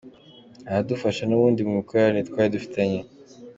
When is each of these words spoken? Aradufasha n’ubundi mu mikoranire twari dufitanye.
Aradufasha 0.69 1.23
n’ubundi 1.25 1.59
mu 1.67 1.71
mikoranire 1.79 2.27
twari 2.29 2.49
dufitanye. 2.55 2.99